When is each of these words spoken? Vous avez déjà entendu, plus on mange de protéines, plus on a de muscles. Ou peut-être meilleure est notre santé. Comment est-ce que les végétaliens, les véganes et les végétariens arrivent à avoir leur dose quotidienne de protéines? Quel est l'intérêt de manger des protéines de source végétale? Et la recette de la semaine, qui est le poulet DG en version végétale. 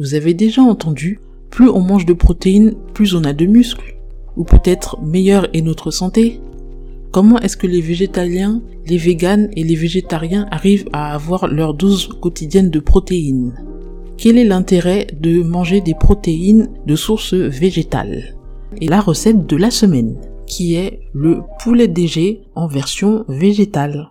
Vous 0.00 0.14
avez 0.14 0.32
déjà 0.32 0.62
entendu, 0.62 1.20
plus 1.50 1.68
on 1.68 1.82
mange 1.82 2.06
de 2.06 2.14
protéines, 2.14 2.74
plus 2.94 3.14
on 3.14 3.22
a 3.24 3.34
de 3.34 3.44
muscles. 3.44 3.98
Ou 4.38 4.44
peut-être 4.44 4.98
meilleure 5.02 5.46
est 5.52 5.60
notre 5.60 5.90
santé. 5.90 6.40
Comment 7.12 7.38
est-ce 7.38 7.58
que 7.58 7.66
les 7.66 7.82
végétaliens, 7.82 8.62
les 8.86 8.96
véganes 8.96 9.50
et 9.56 9.62
les 9.62 9.74
végétariens 9.74 10.46
arrivent 10.50 10.88
à 10.94 11.12
avoir 11.12 11.48
leur 11.48 11.74
dose 11.74 12.08
quotidienne 12.18 12.70
de 12.70 12.80
protéines? 12.80 13.52
Quel 14.16 14.38
est 14.38 14.46
l'intérêt 14.46 15.06
de 15.20 15.42
manger 15.42 15.82
des 15.82 15.94
protéines 15.94 16.70
de 16.86 16.96
source 16.96 17.34
végétale? 17.34 18.36
Et 18.80 18.88
la 18.88 19.02
recette 19.02 19.46
de 19.46 19.56
la 19.56 19.70
semaine, 19.70 20.16
qui 20.46 20.76
est 20.76 21.00
le 21.12 21.40
poulet 21.62 21.88
DG 21.88 22.40
en 22.54 22.68
version 22.68 23.26
végétale. 23.28 24.08